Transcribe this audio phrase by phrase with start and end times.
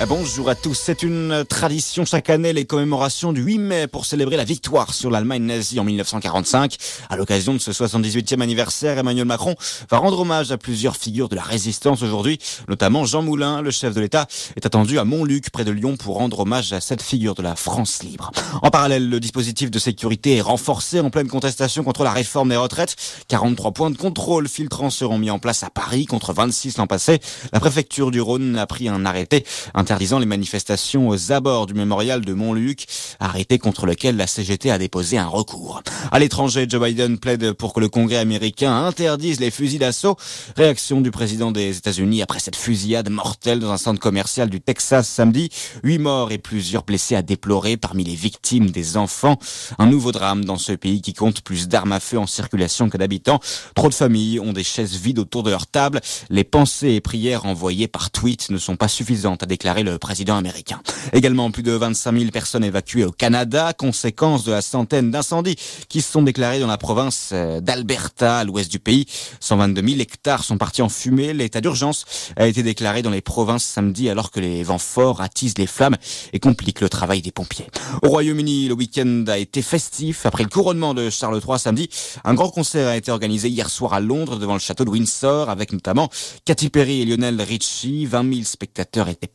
[0.00, 0.74] Ah, bonjour à tous.
[0.74, 5.08] C'est une tradition chaque année, les commémorations du 8 mai pour célébrer la victoire sur
[5.08, 6.76] l'Allemagne nazie en 1945.
[7.08, 9.54] À l'occasion de ce 78e anniversaire, Emmanuel Macron
[9.88, 13.94] va rendre hommage à plusieurs figures de la résistance aujourd'hui, notamment Jean Moulin, le chef
[13.94, 14.26] de l'État,
[14.56, 17.54] est attendu à Montluc, près de Lyon, pour rendre hommage à cette figure de la
[17.54, 18.32] France libre.
[18.62, 22.56] En parallèle, le dispositif de sécurité est renforcé en pleine contestation contre la réforme des
[22.56, 22.96] retraites.
[23.28, 27.20] 43 points de contrôle filtrants seront mis en place à Paris contre 26 l'an passé.
[27.52, 29.44] La préfecture du Rhône a pris un arrêté
[29.84, 32.86] interdisant les manifestations aux abords du mémorial de Montluc,
[33.20, 35.82] arrêté contre lequel la CGT a déposé un recours.
[36.10, 40.16] À l'étranger, Joe Biden plaide pour que le Congrès américain interdise les fusils d'assaut.
[40.56, 45.06] Réaction du président des États-Unis après cette fusillade mortelle dans un centre commercial du Texas
[45.06, 45.50] samedi.
[45.82, 49.38] Huit morts et plusieurs blessés à déplorer parmi les victimes des enfants.
[49.78, 52.96] Un nouveau drame dans ce pays qui compte plus d'armes à feu en circulation que
[52.96, 53.40] d'habitants.
[53.74, 56.00] Trop de familles ont des chaises vides autour de leur table.
[56.30, 60.36] Les pensées et prières envoyées par tweet ne sont pas suffisantes, a déclaré le président
[60.36, 60.80] américain.
[61.12, 65.56] Également, plus de 25 000 personnes évacuées au Canada, conséquence de la centaine d'incendies
[65.88, 69.06] qui se sont déclarés dans la province euh, d'Alberta, à l'ouest du pays.
[69.40, 71.32] 122 000 hectares sont partis en fumée.
[71.32, 72.04] L'état d'urgence
[72.36, 75.96] a été déclaré dans les provinces samedi alors que les vents forts attisent les flammes
[76.32, 77.66] et compliquent le travail des pompiers.
[78.02, 80.26] Au Royaume-Uni, le week-end a été festif.
[80.26, 81.88] Après le couronnement de Charles III samedi,
[82.24, 85.50] un grand concert a été organisé hier soir à Londres devant le château de Windsor
[85.50, 86.10] avec notamment
[86.44, 88.06] Katy Perry et Lionel Richie.
[88.06, 89.26] 20 000 spectateurs étaient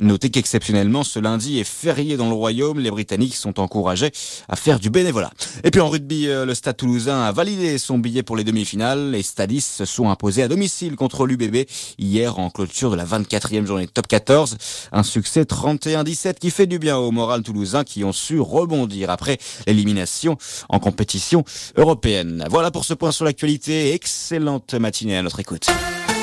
[0.00, 2.78] Notez qu'exceptionnellement, ce lundi est férié dans le Royaume.
[2.78, 4.10] Les Britanniques sont encouragés
[4.48, 5.30] à faire du bénévolat.
[5.62, 9.10] Et puis en rugby, euh, le Stade toulousain a validé son billet pour les demi-finales.
[9.10, 11.66] Les Stadis se sont imposés à domicile contre l'UBB
[11.98, 14.56] hier en clôture de la 24e journée top 14.
[14.92, 19.38] Un succès 31-17 qui fait du bien au moral toulousain qui ont su rebondir après
[19.66, 20.36] l'élimination
[20.68, 21.44] en compétition
[21.76, 22.46] européenne.
[22.50, 23.94] Voilà pour ce point sur l'actualité.
[23.94, 25.68] Excellente matinée à notre écoute.